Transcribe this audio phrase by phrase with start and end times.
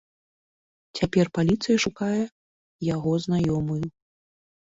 [0.99, 2.23] Цяпер паліцыя шукае
[2.95, 3.81] яго знаёмую.